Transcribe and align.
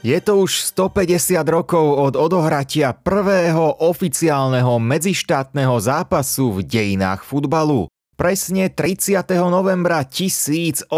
Je 0.00 0.16
to 0.16 0.48
už 0.48 0.64
150 0.72 1.44
rokov 1.44 1.84
od 1.84 2.16
odohratia 2.16 2.96
prvého 2.96 3.84
oficiálneho 3.84 4.80
medzištátneho 4.80 5.76
zápasu 5.76 6.56
v 6.56 6.64
dejinách 6.64 7.20
futbalu. 7.20 7.84
Presne 8.16 8.72
30. 8.72 9.20
novembra 9.52 10.00
1872 10.00 10.88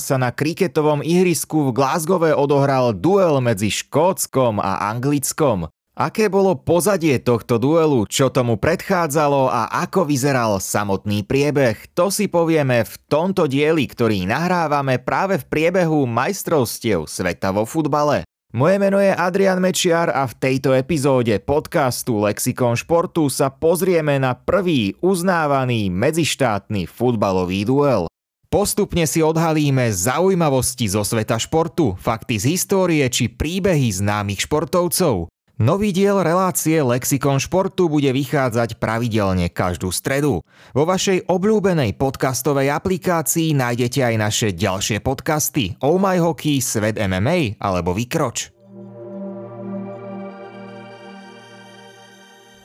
sa 0.00 0.16
na 0.20 0.36
kriketovom 0.36 1.00
ihrisku 1.00 1.68
v 1.68 1.70
Glasgowe 1.72 2.36
odohral 2.36 2.92
duel 2.92 3.40
medzi 3.40 3.72
Škótskom 3.72 4.60
a 4.60 4.92
Anglickom. 4.92 5.72
Aké 5.94 6.26
bolo 6.26 6.58
pozadie 6.58 7.22
tohto 7.22 7.54
duelu, 7.54 8.02
čo 8.10 8.26
tomu 8.26 8.58
predchádzalo 8.58 9.46
a 9.46 9.70
ako 9.86 10.10
vyzeral 10.10 10.58
samotný 10.58 11.22
priebeh, 11.22 11.94
to 11.94 12.10
si 12.10 12.26
povieme 12.26 12.82
v 12.82 12.94
tomto 13.06 13.46
dieli, 13.46 13.86
ktorý 13.86 14.26
nahrávame 14.26 14.98
práve 14.98 15.38
v 15.38 15.46
priebehu 15.46 16.02
majstrovstiev 16.10 17.06
sveta 17.06 17.54
vo 17.54 17.62
futbale. 17.62 18.26
Moje 18.50 18.82
meno 18.82 18.98
je 18.98 19.14
Adrian 19.14 19.62
Mečiar 19.62 20.10
a 20.10 20.26
v 20.26 20.34
tejto 20.34 20.74
epizóde 20.74 21.38
podcastu 21.38 22.18
Lexikon 22.26 22.74
športu 22.74 23.30
sa 23.30 23.54
pozrieme 23.54 24.18
na 24.18 24.34
prvý 24.34 24.98
uznávaný 24.98 25.94
medzištátny 25.94 26.90
futbalový 26.90 27.70
duel. 27.70 28.10
Postupne 28.50 29.06
si 29.06 29.22
odhalíme 29.22 29.94
zaujímavosti 29.94 30.90
zo 30.90 31.06
sveta 31.06 31.38
športu, 31.38 31.94
fakty 31.98 32.38
z 32.38 32.54
histórie 32.54 33.06
či 33.10 33.30
príbehy 33.30 33.94
známych 33.94 34.46
športovcov. 34.46 35.30
Nový 35.54 35.94
diel 35.94 36.18
relácie 36.18 36.82
Lexikon 36.82 37.38
športu 37.38 37.86
bude 37.86 38.10
vychádzať 38.10 38.74
pravidelne 38.82 39.46
každú 39.46 39.94
stredu. 39.94 40.42
Vo 40.74 40.82
vašej 40.82 41.30
obľúbenej 41.30 41.94
podcastovej 41.94 42.74
aplikácii 42.74 43.54
nájdete 43.54 44.02
aj 44.02 44.14
naše 44.18 44.48
ďalšie 44.50 44.98
podcasty 44.98 45.78
Oh 45.78 45.94
My 45.94 46.18
Hockey, 46.18 46.58
Svet 46.58 46.98
MMA 46.98 47.62
alebo 47.62 47.94
Vykroč. 47.94 48.50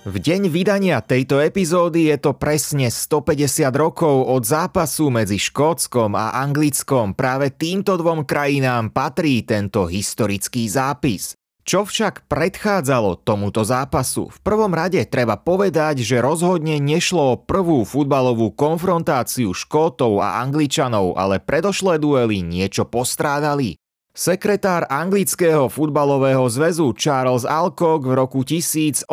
V 0.09 0.15
deň 0.17 0.49
vydania 0.49 0.97
tejto 1.05 1.37
epizódy 1.45 2.09
je 2.09 2.17
to 2.17 2.33
presne 2.33 2.89
150 2.89 3.69
rokov 3.69 4.25
od 4.25 4.41
zápasu 4.41 5.13
medzi 5.13 5.37
Škótskom 5.37 6.17
a 6.17 6.41
Anglickom. 6.41 7.13
Práve 7.13 7.53
týmto 7.53 7.93
dvom 8.01 8.25
krajinám 8.25 8.89
patrí 8.89 9.45
tento 9.45 9.85
historický 9.85 10.65
zápis. 10.65 11.38
Čo 11.69 11.85
však 11.85 12.25
predchádzalo 12.25 13.21
tomuto 13.21 13.61
zápasu? 13.61 14.33
V 14.33 14.41
prvom 14.41 14.73
rade 14.73 15.05
treba 15.05 15.37
povedať, 15.37 16.01
že 16.01 16.17
rozhodne 16.17 16.81
nešlo 16.81 17.37
o 17.37 17.37
prvú 17.37 17.85
futbalovú 17.85 18.57
konfrontáciu 18.57 19.53
Škótov 19.53 20.17
a 20.17 20.41
Angličanov, 20.41 21.13
ale 21.13 21.37
predošlé 21.37 22.01
duely 22.01 22.41
niečo 22.41 22.89
postrádali. 22.89 23.77
Sekretár 24.19 24.83
anglického 24.91 25.71
futbalového 25.71 26.43
zväzu 26.51 26.91
Charles 26.91 27.47
Alcock 27.47 28.03
v 28.03 28.19
roku 28.19 28.43
1870 28.43 29.07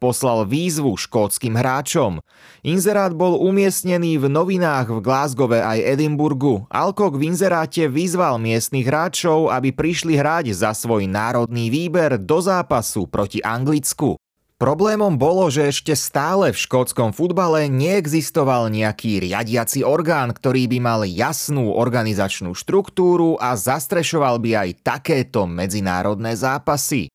poslal 0.00 0.48
výzvu 0.48 0.96
škótskym 0.96 1.52
hráčom. 1.52 2.24
Inzerát 2.64 3.12
bol 3.12 3.36
umiestnený 3.36 4.24
v 4.24 4.32
novinách 4.32 4.88
v 4.88 5.04
Glasgowe 5.04 5.60
aj 5.60 5.84
Edinburgu. 5.84 6.64
Alcock 6.72 7.20
v 7.20 7.28
inzeráte 7.28 7.92
vyzval 7.92 8.40
miestnych 8.40 8.88
hráčov, 8.88 9.52
aby 9.52 9.68
prišli 9.76 10.16
hrať 10.16 10.56
za 10.56 10.72
svoj 10.72 11.04
národný 11.04 11.68
výber 11.68 12.16
do 12.16 12.40
zápasu 12.40 13.04
proti 13.04 13.44
Anglicku. 13.44 14.16
Problémom 14.58 15.14
bolo, 15.14 15.46
že 15.54 15.70
ešte 15.70 15.94
stále 15.94 16.50
v 16.50 16.58
škótskom 16.58 17.14
futbale 17.14 17.70
neexistoval 17.70 18.74
nejaký 18.74 19.22
riadiaci 19.22 19.86
orgán, 19.86 20.34
ktorý 20.34 20.66
by 20.66 20.78
mal 20.82 21.06
jasnú 21.06 21.78
organizačnú 21.78 22.58
štruktúru 22.58 23.38
a 23.38 23.54
zastrešoval 23.54 24.42
by 24.42 24.50
aj 24.58 24.82
takéto 24.82 25.46
medzinárodné 25.46 26.34
zápasy. 26.34 27.06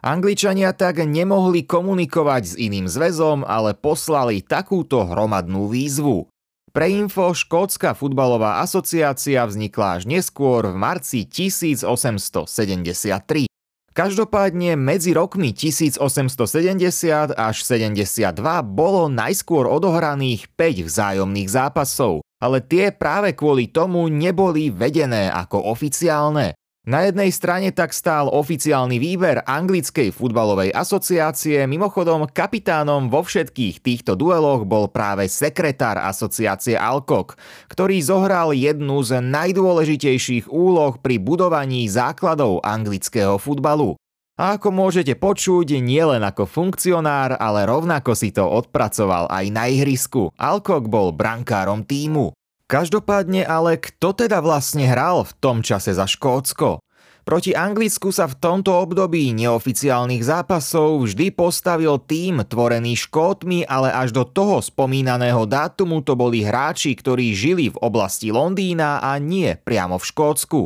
Angličania 0.00 0.72
tak 0.72 1.04
nemohli 1.04 1.68
komunikovať 1.68 2.42
s 2.48 2.54
iným 2.56 2.88
zväzom, 2.88 3.44
ale 3.44 3.76
poslali 3.76 4.40
takúto 4.40 5.04
hromadnú 5.04 5.68
výzvu. 5.68 6.32
Pre 6.72 6.86
info 6.88 7.36
Škótska 7.36 7.92
futbalová 7.92 8.64
asociácia 8.64 9.44
vznikla 9.44 10.00
až 10.00 10.08
neskôr 10.08 10.72
v 10.72 10.76
marci 10.80 11.28
1873. 11.28 13.52
Každopádne 13.96 14.76
medzi 14.76 15.16
rokmi 15.16 15.56
1870 15.56 17.32
až 17.32 17.56
72 17.64 18.28
bolo 18.68 19.08
najskôr 19.08 19.64
odohraných 19.64 20.52
5 20.52 20.84
vzájomných 20.84 21.48
zápasov, 21.48 22.20
ale 22.36 22.60
tie 22.60 22.92
práve 22.92 23.32
kvôli 23.32 23.72
tomu 23.72 24.04
neboli 24.12 24.68
vedené 24.68 25.32
ako 25.32 25.72
oficiálne. 25.72 26.52
Na 26.86 27.02
jednej 27.02 27.34
strane 27.34 27.74
tak 27.74 27.90
stál 27.90 28.30
oficiálny 28.30 29.02
výber 29.02 29.42
anglickej 29.42 30.14
futbalovej 30.14 30.70
asociácie, 30.70 31.66
mimochodom 31.66 32.30
kapitánom 32.30 33.10
vo 33.10 33.26
všetkých 33.26 33.82
týchto 33.82 34.14
dueloch 34.14 34.62
bol 34.62 34.86
práve 34.86 35.26
sekretár 35.26 35.98
asociácie 35.98 36.78
Alcock, 36.78 37.34
ktorý 37.66 37.98
zohral 37.98 38.54
jednu 38.54 39.02
z 39.02 39.18
najdôležitejších 39.18 40.46
úloh 40.46 40.94
pri 41.02 41.18
budovaní 41.18 41.90
základov 41.90 42.62
anglického 42.62 43.34
futbalu. 43.34 43.98
A 44.36 44.60
ako 44.60 44.68
môžete 44.68 45.18
počuť, 45.18 45.80
nielen 45.82 46.20
ako 46.20 46.46
funkcionár, 46.46 47.34
ale 47.40 47.66
rovnako 47.66 48.14
si 48.14 48.30
to 48.30 48.46
odpracoval 48.46 49.26
aj 49.26 49.48
na 49.48 49.66
ihrisku. 49.66 50.28
Alcock 50.38 50.86
bol 50.92 51.10
brankárom 51.10 51.82
týmu. 51.88 52.35
Každopádne 52.66 53.46
ale 53.46 53.78
kto 53.78 54.10
teda 54.10 54.42
vlastne 54.42 54.90
hral 54.90 55.22
v 55.22 55.32
tom 55.38 55.62
čase 55.62 55.94
za 55.94 56.02
Škótsko? 56.02 56.82
Proti 57.26 57.54
Anglicku 57.54 58.14
sa 58.14 58.30
v 58.30 58.38
tomto 58.38 58.70
období 58.70 59.34
neoficiálnych 59.34 60.22
zápasov 60.22 61.06
vždy 61.06 61.34
postavil 61.34 61.98
tým 61.98 62.46
tvorený 62.46 62.94
Škótmi, 62.94 63.66
ale 63.66 63.90
až 63.90 64.14
do 64.14 64.22
toho 64.22 64.62
spomínaného 64.62 65.42
dátumu 65.42 66.06
to 66.06 66.14
boli 66.14 66.46
hráči, 66.46 66.94
ktorí 66.94 67.34
žili 67.34 67.70
v 67.70 67.78
oblasti 67.82 68.30
Londýna 68.30 69.02
a 69.02 69.18
nie 69.18 69.58
priamo 69.58 69.98
v 69.98 70.06
Škótsku. 70.06 70.62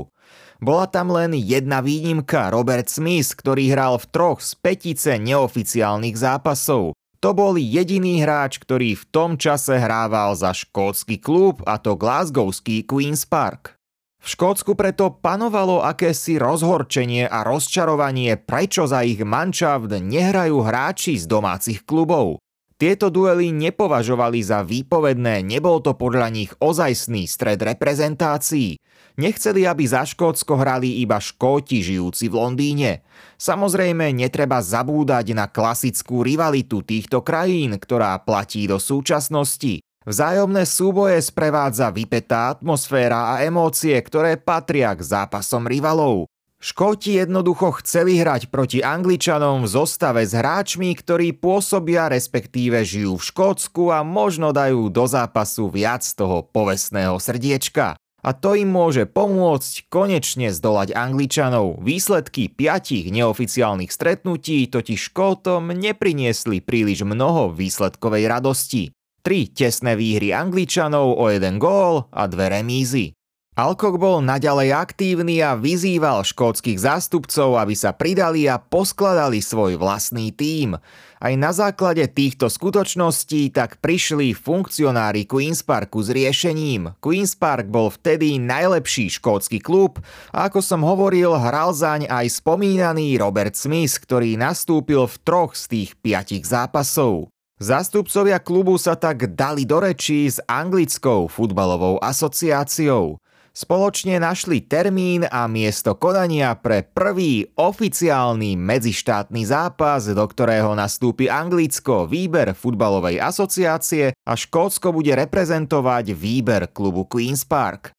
Bola 0.60 0.84
tam 0.84 1.16
len 1.16 1.32
jedna 1.32 1.80
výnimka, 1.80 2.52
Robert 2.52 2.92
Smith, 2.92 3.32
ktorý 3.32 3.72
hral 3.72 3.96
v 3.96 4.08
troch 4.12 4.44
z 4.44 4.52
petice 4.60 5.16
neoficiálnych 5.16 6.16
zápasov. 6.16 6.92
To 7.20 7.36
bol 7.36 7.60
jediný 7.60 8.24
hráč, 8.24 8.56
ktorý 8.56 8.96
v 8.96 9.04
tom 9.12 9.36
čase 9.36 9.76
hrával 9.76 10.32
za 10.32 10.56
škótsky 10.56 11.20
klub 11.20 11.60
a 11.68 11.76
to 11.76 11.92
Glasgowský 11.92 12.88
Queen's 12.88 13.28
Park. 13.28 13.76
V 14.20 14.26
Škótsku 14.36 14.72
preto 14.72 15.12
panovalo 15.12 15.84
akési 15.84 16.40
rozhorčenie 16.40 17.28
a 17.28 17.44
rozčarovanie, 17.44 18.40
prečo 18.40 18.88
za 18.88 19.04
ich 19.04 19.20
manšaft 19.20 19.92
nehrajú 20.00 20.64
hráči 20.64 21.20
z 21.20 21.28
domácich 21.28 21.84
klubov. 21.84 22.40
Tieto 22.80 23.12
duely 23.12 23.52
nepovažovali 23.52 24.40
za 24.40 24.64
výpovedné, 24.64 25.44
nebol 25.44 25.84
to 25.84 25.92
podľa 25.92 26.32
nich 26.32 26.48
ozajstný 26.64 27.28
stred 27.28 27.60
reprezentácií. 27.60 28.80
Nechceli, 29.20 29.68
aby 29.68 29.84
za 29.84 30.08
Škótsko 30.08 30.56
hrali 30.56 31.04
iba 31.04 31.20
Škóti 31.20 31.84
žijúci 31.84 32.32
v 32.32 32.40
Londýne. 32.40 33.04
Samozrejme, 33.36 34.16
netreba 34.16 34.64
zabúdať 34.64 35.36
na 35.36 35.52
klasickú 35.52 36.24
rivalitu 36.24 36.80
týchto 36.80 37.20
krajín, 37.20 37.76
ktorá 37.76 38.16
platí 38.24 38.64
do 38.64 38.80
súčasnosti. 38.80 39.84
Vzájomné 40.08 40.64
súboje 40.64 41.20
sprevádza 41.20 41.92
vypetá 41.92 42.48
atmosféra 42.56 43.36
a 43.36 43.44
emócie, 43.44 43.92
ktoré 44.00 44.40
patria 44.40 44.96
k 44.96 45.04
zápasom 45.04 45.68
rivalov. 45.68 46.24
Škóti 46.60 47.16
jednoducho 47.16 47.72
chceli 47.80 48.20
hrať 48.20 48.52
proti 48.52 48.84
Angličanom 48.84 49.64
v 49.64 49.68
zostave 49.72 50.28
s 50.28 50.36
hráčmi, 50.36 50.92
ktorí 50.92 51.32
pôsobia 51.32 52.12
respektíve 52.12 52.84
žijú 52.84 53.16
v 53.16 53.26
Škótsku 53.32 53.88
a 53.88 54.04
možno 54.04 54.52
dajú 54.52 54.92
do 54.92 55.08
zápasu 55.08 55.72
viac 55.72 56.04
toho 56.04 56.44
povestného 56.44 57.16
srdiečka. 57.16 57.96
A 58.20 58.36
to 58.36 58.52
im 58.52 58.68
môže 58.68 59.08
pomôcť 59.08 59.88
konečne 59.88 60.52
zdolať 60.52 60.92
Angličanov. 60.92 61.80
Výsledky 61.80 62.52
piatich 62.52 63.08
neoficiálnych 63.08 63.88
stretnutí 63.88 64.68
totiž 64.68 65.16
Škótom 65.16 65.72
nepriniesli 65.72 66.60
príliš 66.60 67.08
mnoho 67.08 67.56
výsledkovej 67.56 68.28
radosti. 68.28 68.92
Tri 69.24 69.48
tesné 69.48 69.96
výhry 69.96 70.36
Angličanov 70.36 71.16
o 71.16 71.24
jeden 71.32 71.56
gól 71.56 72.12
a 72.12 72.28
dve 72.28 72.52
remízy. 72.52 73.16
Alcock 73.60 74.00
bol 74.00 74.24
naďalej 74.24 74.72
aktívny 74.72 75.44
a 75.44 75.52
vyzýval 75.52 76.24
škótskych 76.24 76.80
zástupcov, 76.80 77.60
aby 77.60 77.76
sa 77.76 77.92
pridali 77.92 78.48
a 78.48 78.56
poskladali 78.56 79.44
svoj 79.44 79.76
vlastný 79.76 80.32
tím. 80.32 80.80
Aj 81.20 81.34
na 81.36 81.52
základe 81.52 82.08
týchto 82.08 82.48
skutočností 82.48 83.52
tak 83.52 83.76
prišli 83.84 84.32
funkcionári 84.32 85.28
Queen's 85.28 85.60
Parku 85.60 86.00
s 86.00 86.08
riešením. 86.08 86.96
Queen's 87.04 87.36
Park 87.36 87.68
bol 87.68 87.92
vtedy 87.92 88.40
najlepší 88.40 89.12
škótsky 89.20 89.60
klub 89.60 90.00
a 90.32 90.48
ako 90.48 90.64
som 90.64 90.80
hovoril, 90.80 91.36
hral 91.36 91.76
zaň 91.76 92.08
aj 92.08 92.40
spomínaný 92.40 93.20
Robert 93.20 93.60
Smith, 93.60 94.00
ktorý 94.00 94.40
nastúpil 94.40 95.04
v 95.04 95.20
troch 95.20 95.52
z 95.52 95.64
tých 95.68 95.90
piatich 96.00 96.48
zápasov. 96.48 97.28
Zástupcovia 97.60 98.40
klubu 98.40 98.80
sa 98.80 98.96
tak 98.96 99.36
dali 99.36 99.68
do 99.68 99.84
rečí 99.84 100.24
s 100.32 100.40
anglickou 100.48 101.28
futbalovou 101.28 102.00
asociáciou. 102.00 103.20
Spoločne 103.50 104.22
našli 104.22 104.62
termín 104.62 105.26
a 105.26 105.50
miesto 105.50 105.98
konania 105.98 106.54
pre 106.54 106.86
prvý 106.86 107.50
oficiálny 107.58 108.54
medzištátny 108.54 109.42
zápas, 109.42 110.06
do 110.06 110.22
ktorého 110.22 110.70
nastúpi 110.78 111.26
Anglicko, 111.26 112.06
výber 112.06 112.54
futbalovej 112.54 113.18
asociácie 113.18 114.14
a 114.14 114.32
Škótsko 114.38 114.94
bude 114.94 115.18
reprezentovať 115.18 116.14
výber 116.14 116.70
klubu 116.70 117.10
Queen's 117.10 117.42
Park. 117.42 117.90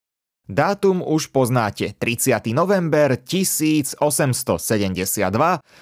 Dátum 0.47 1.03
už 1.03 1.35
poznáte, 1.35 1.95
30. 1.99 2.55
november 2.55 3.19
1872, 3.19 3.99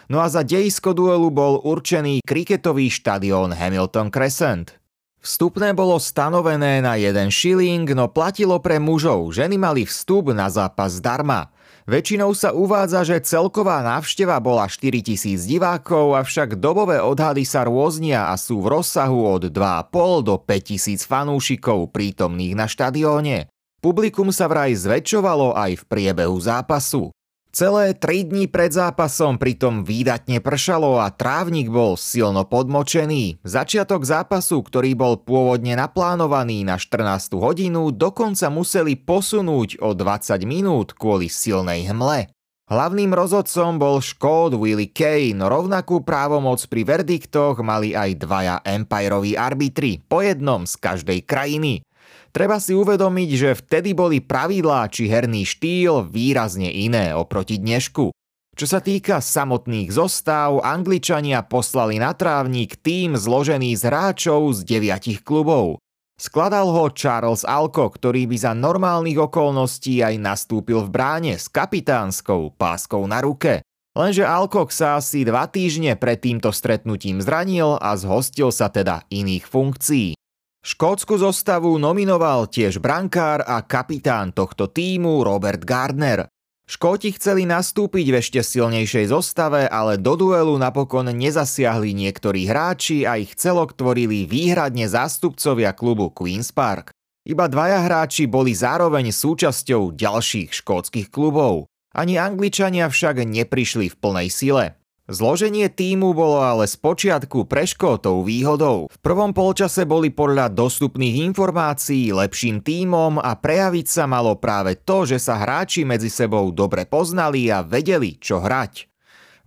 no 0.10 0.18
a 0.18 0.28
za 0.30 0.42
dejisko 0.42 0.98
duelu 0.98 1.30
bol 1.30 1.62
určený 1.62 2.26
kriketový 2.26 2.90
štadión 2.90 3.54
Hamilton 3.54 4.10
Crescent. 4.10 4.79
Vstupné 5.20 5.76
bolo 5.76 6.00
stanovené 6.00 6.80
na 6.80 6.96
jeden 6.96 7.28
šiling, 7.28 7.84
no 7.92 8.08
platilo 8.08 8.56
pre 8.64 8.80
mužov, 8.80 9.36
ženy 9.36 9.60
mali 9.60 9.84
vstup 9.84 10.32
na 10.32 10.48
zápas 10.48 10.96
zdarma. 10.96 11.52
Väčšinou 11.84 12.32
sa 12.32 12.56
uvádza, 12.56 13.04
že 13.04 13.20
celková 13.28 13.84
návšteva 13.84 14.40
bola 14.40 14.70
4000 14.70 15.44
divákov, 15.44 16.16
avšak 16.16 16.56
dobové 16.56 17.04
odhady 17.04 17.44
sa 17.44 17.68
rôznia 17.68 18.32
a 18.32 18.40
sú 18.40 18.64
v 18.64 18.80
rozsahu 18.80 19.26
od 19.28 19.52
2,5 19.52 20.24
do 20.24 20.40
5000 20.40 21.04
fanúšikov 21.04 21.92
prítomných 21.92 22.56
na 22.56 22.70
štadióne. 22.70 23.52
Publikum 23.84 24.32
sa 24.32 24.48
vraj 24.48 24.72
zväčšovalo 24.72 25.52
aj 25.58 25.84
v 25.84 25.88
priebehu 25.88 26.38
zápasu. 26.40 27.12
Celé 27.60 27.92
3 27.92 28.32
dní 28.32 28.48
pred 28.48 28.72
zápasom 28.72 29.36
pritom 29.36 29.84
výdatne 29.84 30.40
pršalo 30.40 30.96
a 30.96 31.12
trávnik 31.12 31.68
bol 31.68 32.00
silno 32.00 32.48
podmočený. 32.48 33.44
Začiatok 33.44 34.08
zápasu, 34.08 34.64
ktorý 34.64 34.96
bol 34.96 35.20
pôvodne 35.20 35.76
naplánovaný 35.76 36.64
na 36.64 36.80
14 36.80 37.36
hodinu, 37.36 37.92
dokonca 37.92 38.48
museli 38.48 38.96
posunúť 38.96 39.84
o 39.84 39.92
20 39.92 40.40
minút 40.48 40.96
kvôli 40.96 41.28
silnej 41.28 41.84
hmle. 41.92 42.32
Hlavným 42.72 43.12
rozhodcom 43.12 43.76
bol 43.76 44.00
Škód 44.00 44.56
Willie 44.56 44.94
Kane, 44.94 45.44
rovnakú 45.44 46.00
právomoc 46.06 46.64
pri 46.70 46.88
verdiktoch 46.88 47.60
mali 47.60 47.92
aj 47.92 48.24
dvaja 48.24 48.56
Empireoví 48.64 49.36
arbitri, 49.36 50.00
po 50.08 50.24
jednom 50.24 50.64
z 50.64 50.80
každej 50.80 51.28
krajiny. 51.28 51.84
Treba 52.30 52.62
si 52.62 52.78
uvedomiť, 52.78 53.30
že 53.34 53.58
vtedy 53.58 53.98
boli 53.98 54.22
pravidlá 54.22 54.86
či 54.94 55.10
herný 55.10 55.50
štýl 55.50 56.06
výrazne 56.06 56.70
iné 56.70 57.18
oproti 57.18 57.58
dnešku. 57.58 58.14
Čo 58.60 58.66
sa 58.68 58.84
týka 58.84 59.24
samotných 59.24 59.88
zostav, 59.88 60.60
Angličania 60.62 61.42
poslali 61.48 61.96
na 61.96 62.12
trávnik 62.12 62.78
tým 62.84 63.16
zložený 63.16 63.72
z 63.74 63.88
hráčov 63.88 64.52
z 64.52 64.68
deviatich 64.68 65.24
klubov. 65.24 65.80
Skladal 66.20 66.68
ho 66.68 66.92
Charles 66.92 67.48
Alco, 67.48 67.88
ktorý 67.88 68.28
by 68.28 68.36
za 68.36 68.52
normálnych 68.52 69.16
okolností 69.16 70.04
aj 70.04 70.20
nastúpil 70.20 70.84
v 70.84 70.92
bráne 70.92 71.34
s 71.40 71.48
kapitánskou 71.48 72.52
páskou 72.60 73.08
na 73.08 73.24
ruke. 73.24 73.64
Lenže 73.96 74.28
Alcock 74.28 74.76
sa 74.76 75.00
asi 75.00 75.24
dva 75.24 75.48
týždne 75.48 75.96
pred 75.96 76.20
týmto 76.20 76.52
stretnutím 76.52 77.24
zranil 77.24 77.80
a 77.80 77.96
zhostil 77.96 78.52
sa 78.52 78.68
teda 78.68 79.08
iných 79.08 79.48
funkcií. 79.48 80.19
Škótsku 80.60 81.16
zostavu 81.16 81.80
nominoval 81.80 82.52
tiež 82.52 82.84
brankár 82.84 83.48
a 83.48 83.64
kapitán 83.64 84.36
tohto 84.36 84.68
týmu 84.68 85.24
Robert 85.24 85.64
Gardner. 85.64 86.28
Škóti 86.68 87.16
chceli 87.16 87.48
nastúpiť 87.48 88.06
v 88.12 88.16
ešte 88.20 88.44
silnejšej 88.44 89.08
zostave, 89.08 89.72
ale 89.72 89.96
do 89.96 90.20
duelu 90.20 90.52
napokon 90.60 91.16
nezasiahli 91.16 91.96
niektorí 91.96 92.44
hráči 92.44 93.08
a 93.08 93.16
ich 93.16 93.40
celok 93.40 93.72
tvorili 93.72 94.28
výhradne 94.28 94.84
zástupcovia 94.92 95.72
klubu 95.72 96.12
Queen's 96.12 96.52
Park. 96.52 96.92
Iba 97.24 97.48
dvaja 97.48 97.80
hráči 97.80 98.28
boli 98.28 98.52
zároveň 98.52 99.16
súčasťou 99.16 99.96
ďalších 99.96 100.60
škótskych 100.60 101.08
klubov. 101.08 101.72
Ani 101.96 102.20
Angličania 102.20 102.92
však 102.92 103.24
neprišli 103.24 103.90
v 103.90 103.96
plnej 103.96 104.28
sile. 104.28 104.79
Zloženie 105.10 105.74
týmu 105.74 106.14
bolo 106.14 106.38
ale 106.38 106.70
z 106.70 106.78
počiatku 106.78 107.50
pre 107.50 107.66
Škótov 107.66 108.30
výhodou. 108.30 108.86
V 108.94 108.98
prvom 109.02 109.34
polčase 109.34 109.82
boli 109.82 110.14
podľa 110.14 110.54
dostupných 110.54 111.26
informácií 111.26 112.14
lepším 112.14 112.62
týmom 112.62 113.18
a 113.18 113.34
prejaviť 113.34 113.90
sa 113.90 114.06
malo 114.06 114.38
práve 114.38 114.78
to, 114.78 115.10
že 115.10 115.18
sa 115.18 115.42
hráči 115.42 115.82
medzi 115.82 116.14
sebou 116.14 116.54
dobre 116.54 116.86
poznali 116.86 117.50
a 117.50 117.66
vedeli, 117.66 118.22
čo 118.22 118.38
hrať. 118.38 118.86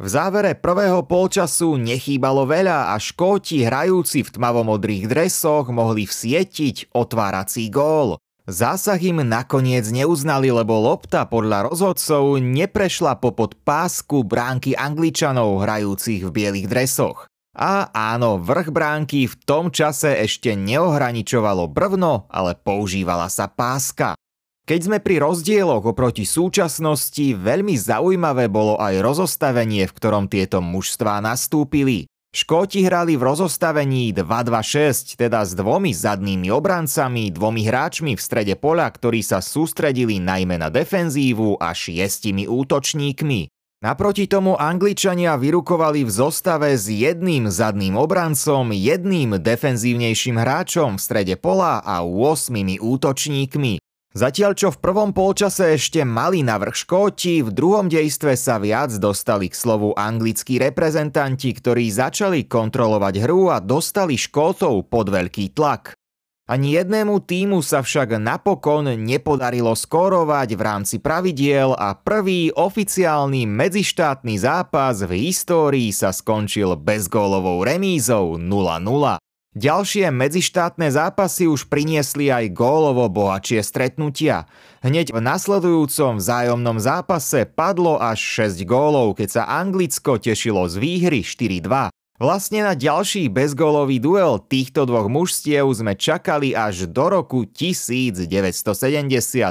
V 0.03 0.07
závere 0.11 0.59
prvého 0.59 1.07
polčasu 1.07 1.79
nechýbalo 1.79 2.43
veľa 2.43 2.91
a 2.91 2.99
Škóti 2.99 3.63
hrajúci 3.63 4.27
v 4.27 4.35
tmavomodrých 4.35 5.07
dresoch 5.07 5.71
mohli 5.71 6.11
vsietiť 6.11 6.91
otvárací 6.91 7.71
gól. 7.71 8.19
Zásah 8.43 8.99
im 8.99 9.23
nakoniec 9.23 9.87
neuznali, 9.87 10.51
lebo 10.51 10.75
lopta 10.75 11.23
podľa 11.31 11.71
rozhodcov 11.71 12.43
neprešla 12.43 13.23
popod 13.23 13.55
pásku 13.63 14.27
bránky 14.27 14.75
Angličanov 14.75 15.63
hrajúcich 15.63 16.27
v 16.27 16.31
bielých 16.35 16.67
dresoch. 16.67 17.31
A 17.55 17.87
áno, 17.95 18.43
vrch 18.43 18.75
bránky 18.75 19.31
v 19.31 19.39
tom 19.47 19.71
čase 19.71 20.19
ešte 20.19 20.59
neohraničovalo 20.59 21.71
brvno, 21.71 22.27
ale 22.27 22.59
používala 22.59 23.31
sa 23.31 23.47
páska. 23.47 24.19
Keď 24.67 24.81
sme 24.91 24.99
pri 24.99 25.23
rozdieloch 25.23 25.87
oproti 25.87 26.27
súčasnosti, 26.27 27.39
veľmi 27.39 27.79
zaujímavé 27.79 28.51
bolo 28.51 28.75
aj 28.75 29.07
rozostavenie, 29.07 29.87
v 29.87 29.95
ktorom 29.95 30.27
tieto 30.27 30.59
mužstvá 30.59 31.23
nastúpili. 31.23 32.11
Škóti 32.33 32.81
hrali 32.89 33.21
v 33.21 33.29
rozostavení 33.29 34.09
2-2-6, 34.17 35.21
teda 35.21 35.45
s 35.45 35.53
dvomi 35.53 35.93
zadnými 35.93 36.49
obrancami, 36.49 37.29
dvomi 37.29 37.69
hráčmi 37.69 38.17
v 38.17 38.25
strede 38.25 38.57
poľa, 38.57 38.89
ktorí 38.89 39.21
sa 39.21 39.45
sústredili 39.45 40.17
najmä 40.17 40.57
na 40.57 40.73
defenzívu 40.73 41.61
a 41.61 41.77
šiestimi 41.77 42.49
útočníkmi. 42.49 43.53
Naproti 43.85 44.25
tomu 44.25 44.57
Angličania 44.57 45.37
vyrukovali 45.37 46.09
v 46.09 46.11
zostave 46.15 46.73
s 46.73 46.89
jedným 46.89 47.53
zadným 47.53 48.01
obrancom, 48.01 48.73
jedným 48.73 49.37
defenzívnejším 49.37 50.41
hráčom 50.41 50.97
v 50.97 51.05
strede 51.05 51.37
pola 51.37 51.85
a 51.85 52.01
8 52.01 52.81
útočníkmi. 52.81 53.82
Zatiaľ 54.13 54.53
čo 54.53 54.69
v 54.69 54.77
prvom 54.77 55.17
polčase 55.17 55.73
ešte 55.73 56.05
mali 56.05 56.45
navrh 56.45 56.77
Škóti, 56.77 57.41
v 57.41 57.49
druhom 57.49 57.89
dejstve 57.89 58.37
sa 58.37 58.61
viac 58.61 58.93
dostali 59.01 59.49
k 59.49 59.57
slovu 59.57 59.97
anglickí 59.97 60.61
reprezentanti, 60.61 61.57
ktorí 61.57 61.89
začali 61.89 62.45
kontrolovať 62.45 63.25
hru 63.25 63.49
a 63.49 63.57
dostali 63.57 64.21
Škótov 64.21 64.93
pod 64.93 65.09
veľký 65.09 65.57
tlak. 65.57 65.97
Ani 66.45 66.77
jednému 66.77 67.25
týmu 67.25 67.65
sa 67.65 67.81
však 67.81 68.21
napokon 68.21 69.01
nepodarilo 69.01 69.73
skórovať 69.73 70.49
v 70.53 70.61
rámci 70.61 70.97
pravidiel 71.01 71.73
a 71.73 71.97
prvý 71.97 72.53
oficiálny 72.53 73.49
medzištátny 73.49 74.37
zápas 74.37 75.07
v 75.09 75.33
histórii 75.33 75.89
sa 75.95 76.13
skončil 76.13 76.77
bezgólovou 76.77 77.65
remízou 77.65 78.37
0-0. 78.37 79.22
Ďalšie 79.53 80.09
medzištátne 80.09 80.89
zápasy 80.89 81.45
už 81.45 81.69
priniesli 81.69 82.33
aj 82.33 82.57
gólovo 82.57 83.05
bohatšie 83.13 83.61
stretnutia. 83.61 84.49
Hneď 84.81 85.13
v 85.13 85.21
nasledujúcom 85.21 86.17
vzájomnom 86.17 86.81
zápase 86.81 87.45
padlo 87.45 88.01
až 88.01 88.49
6 88.49 88.65
gólov, 88.65 89.21
keď 89.21 89.29
sa 89.29 89.43
Anglicko 89.61 90.17
tešilo 90.17 90.65
z 90.73 90.81
výhry 90.81 91.21
4-2. 91.21 91.93
Vlastne 92.17 92.65
na 92.65 92.73
ďalší 92.73 93.29
bezgólový 93.29 94.01
duel 94.01 94.41
týchto 94.41 94.89
dvoch 94.89 95.13
mužstiev 95.13 95.69
sme 95.69 96.01
čakali 96.01 96.57
až 96.57 96.89
do 96.89 97.13
roku 97.13 97.45
1970, 97.45 98.25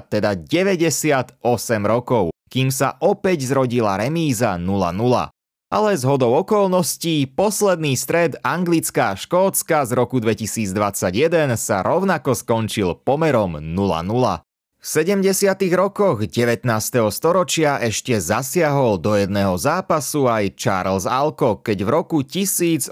teda 0.10 0.34
98 0.34 1.46
rokov, 1.86 2.34
kým 2.50 2.74
sa 2.74 2.98
opäť 3.06 3.54
zrodila 3.54 4.02
remíza 4.02 4.58
0-0 4.58 5.41
ale 5.72 5.96
z 5.96 6.04
hodou 6.04 6.36
okolností 6.44 7.32
posledný 7.32 7.96
stred 7.96 8.36
Anglická 8.44 9.16
Škótska 9.16 9.88
z 9.88 9.96
roku 9.96 10.20
2021 10.20 11.56
sa 11.56 11.80
rovnako 11.80 12.36
skončil 12.36 13.00
pomerom 13.00 13.56
0-0. 13.64 14.44
V 14.82 14.86
70. 14.90 15.30
rokoch 15.78 16.26
19. 16.26 16.66
storočia 17.14 17.80
ešte 17.80 18.18
zasiahol 18.20 19.00
do 19.00 19.16
jedného 19.16 19.56
zápasu 19.56 20.28
aj 20.28 20.58
Charles 20.58 21.06
Alcock, 21.08 21.64
keď 21.64 21.86
v 21.86 21.90
roku 21.94 22.20
1872 22.26 22.92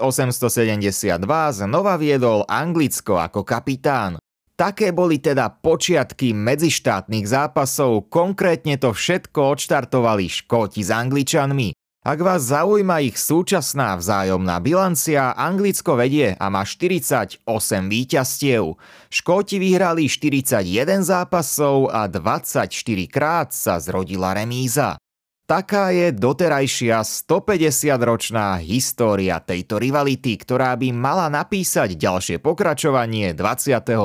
znova 1.52 1.94
viedol 2.00 2.46
Anglicko 2.48 3.20
ako 3.20 3.42
kapitán. 3.44 4.16
Také 4.54 4.94
boli 4.94 5.18
teda 5.18 5.50
počiatky 5.50 6.30
medzištátnych 6.30 7.26
zápasov, 7.26 8.06
konkrétne 8.06 8.78
to 8.78 8.94
všetko 8.94 9.58
odštartovali 9.58 10.30
Škóti 10.30 10.86
s 10.86 10.94
Angličanmi. 10.94 11.79
Ak 12.00 12.16
vás 12.24 12.48
zaujíma 12.48 13.04
ich 13.04 13.20
súčasná 13.20 13.92
vzájomná 13.92 14.56
bilancia, 14.64 15.36
Anglicko 15.36 16.00
vedie 16.00 16.32
a 16.32 16.48
má 16.48 16.64
48 16.64 17.44
víťazstiev. 17.92 18.80
Škóti 19.12 19.60
vyhrali 19.60 20.08
41 20.08 20.64
zápasov 21.04 21.92
a 21.92 22.08
24 22.08 22.72
krát 23.04 23.52
sa 23.52 23.76
zrodila 23.76 24.32
remíza. 24.32 24.96
Taká 25.44 25.92
je 25.92 26.08
doterajšia 26.16 27.04
150-ročná 27.04 28.56
história 28.64 29.36
tejto 29.36 29.76
rivality, 29.76 30.40
ktorá 30.40 30.72
by 30.80 30.96
mala 30.96 31.28
napísať 31.28 32.00
ďalšie 32.00 32.40
pokračovanie 32.40 33.36
23. 33.36 34.00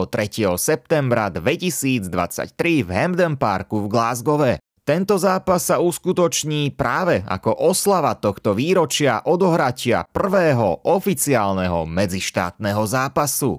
septembra 0.60 1.32
2023 1.32 2.12
v 2.84 2.90
Hampden 2.92 3.40
Parku 3.40 3.86
v 3.86 3.88
Glasgowe. 3.88 4.65
Tento 4.86 5.18
zápas 5.18 5.66
sa 5.66 5.82
uskutoční 5.82 6.70
práve 6.78 7.26
ako 7.26 7.58
oslava 7.58 8.14
tohto 8.14 8.54
výročia 8.54 9.18
odohratia 9.26 10.06
prvého 10.14 10.86
oficiálneho 10.86 11.90
medzištátneho 11.90 12.86
zápasu. 12.86 13.58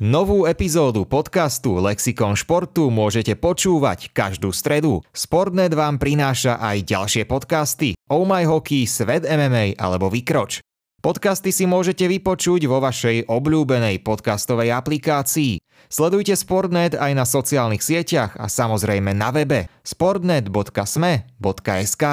Novú 0.00 0.44
epizódu 0.44 1.08
podcastu 1.08 1.80
Lexikon 1.80 2.36
športu 2.36 2.92
môžete 2.92 3.32
počúvať 3.32 4.12
každú 4.12 4.52
stredu. 4.52 5.00
Sportnet 5.16 5.72
vám 5.72 5.96
prináša 5.96 6.60
aj 6.60 6.84
ďalšie 6.84 7.24
podcasty 7.24 7.96
Oh 8.12 8.28
My 8.28 8.44
Hockey, 8.44 8.84
Svet 8.84 9.24
MMA 9.24 9.80
alebo 9.80 10.12
Vykroč. 10.12 10.60
Podcasty 11.00 11.48
si 11.48 11.64
môžete 11.64 12.04
vypočuť 12.04 12.68
vo 12.68 12.76
vašej 12.76 13.24
obľúbenej 13.24 14.04
podcastovej 14.04 14.76
aplikácii. 14.76 15.56
Sledujte 15.88 16.36
Sportnet 16.36 16.92
aj 16.92 17.16
na 17.16 17.24
sociálnych 17.24 17.80
sieťach 17.80 18.36
a 18.36 18.52
samozrejme 18.52 19.16
na 19.16 19.32
webe 19.32 19.72
sportnet.sme.sk. 19.80 22.04